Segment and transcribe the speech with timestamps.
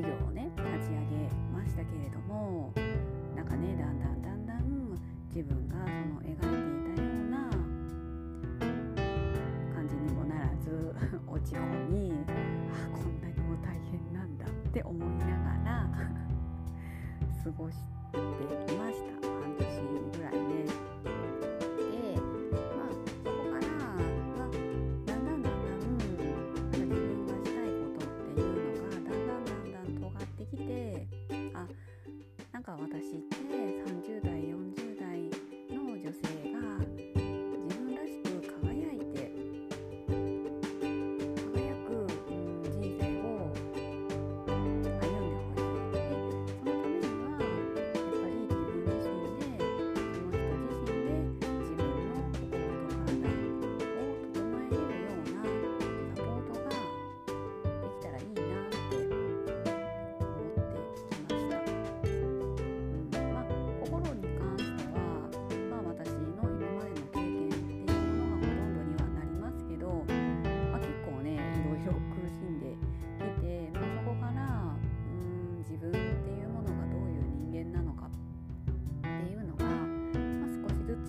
[0.00, 2.72] 事業をね立ち上げましたけれども
[3.36, 7.50] なんかねだんだんだんだん自分がその描いていたような
[9.74, 10.94] 感じにもならず
[11.28, 11.60] 落ち込
[11.90, 15.32] みあこんなにも大変なんだって思いなが
[15.64, 15.90] ら
[17.44, 17.76] 過ごし
[18.12, 18.18] て
[18.72, 19.28] いました。
[19.28, 19.66] 半年
[20.18, 20.49] ぐらい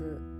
[0.00, 0.39] ます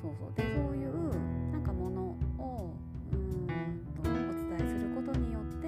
[0.00, 0.92] そうそうでそういう
[1.52, 2.02] なんかもの
[2.38, 2.72] を
[3.12, 3.48] うん
[4.00, 4.14] とお伝
[4.54, 5.66] えすることによって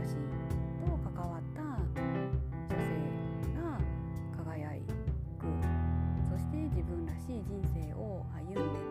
[0.00, 2.94] 私と関わった女性
[3.56, 3.80] が
[4.44, 4.70] 輝
[5.38, 5.46] く
[6.30, 8.87] そして自分らしい人生を歩んでいく。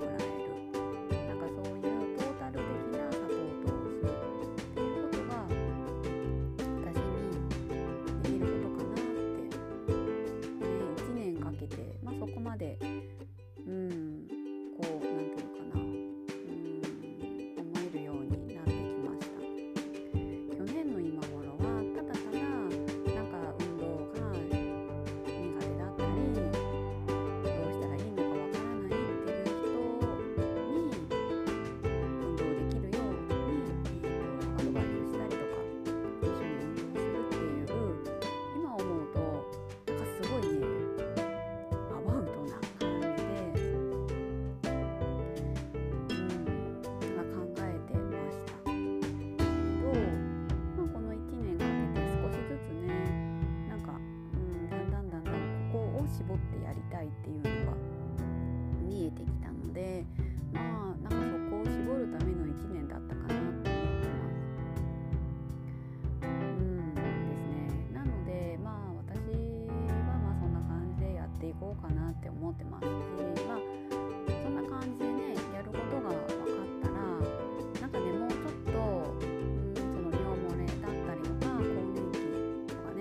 [71.78, 72.86] うかなって思ってます。
[72.86, 72.90] し、
[73.48, 73.58] まあ、
[74.44, 76.94] そんな感じでねやることが分かったら
[77.82, 78.80] なんかねもうちょっと、
[79.14, 83.00] うん、その尿漏れだったりとか更年期とかね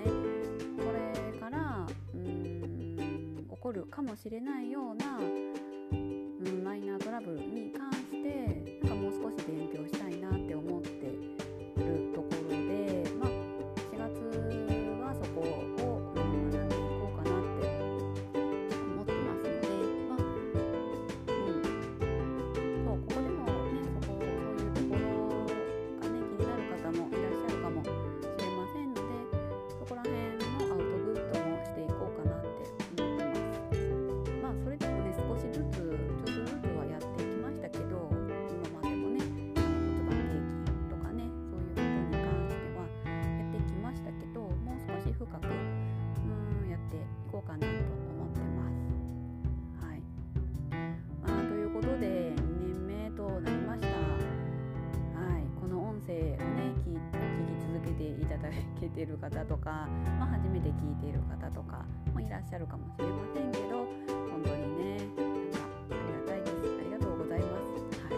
[0.77, 5.19] これから、うん、起こるかもしれないような
[58.37, 59.87] ていただけてる方とか、
[60.19, 63.85] まあ、初めて聞いている方とかもいらっしゃるかもしれませんけど
[64.29, 67.77] 本当にねなんかありがたいですありがとうございます。
[68.03, 68.13] はい、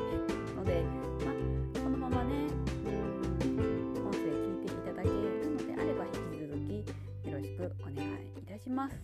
[0.55, 0.83] ので、
[1.25, 2.35] まあ、このままね
[2.85, 3.53] うん
[4.05, 5.15] 音声聞いていただける
[5.51, 8.95] のであれば引き続きよろしくお願いいたします。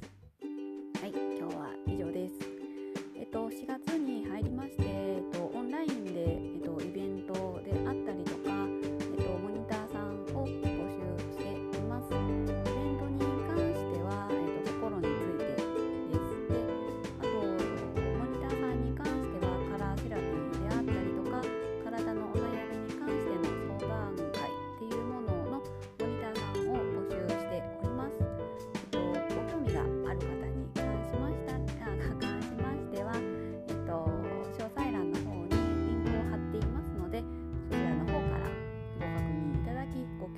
[1.01, 2.33] はい、今日は以上です。
[3.17, 3.94] えっと、4月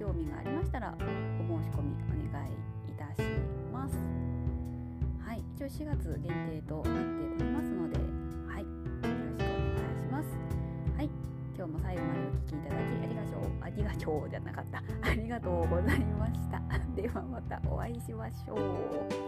[0.08, 2.54] 興味がありましたらお申し込みお願い
[2.88, 3.28] いたし
[3.74, 3.98] ます。
[5.20, 8.00] はい一応4月限定となっておりますので
[8.48, 8.70] はいよ
[9.28, 10.30] ろしくお願いします。
[10.96, 11.10] はい
[11.58, 14.78] 今日も最後までお聞きいただきありがとうありがとうじゃなかった。
[15.02, 16.62] ありがとうございました。
[16.96, 19.27] ではまたお会いしましょう。